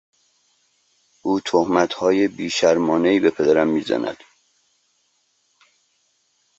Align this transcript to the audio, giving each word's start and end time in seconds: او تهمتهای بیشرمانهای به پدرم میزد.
او 1.21 1.39
تهمتهای 1.39 2.27
بیشرمانهای 2.27 3.19
به 3.19 3.29
پدرم 3.29 3.67
میزد. 3.67 4.17